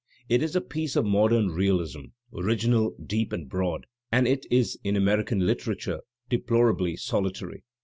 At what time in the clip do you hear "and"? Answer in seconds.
3.31-3.47, 4.11-4.27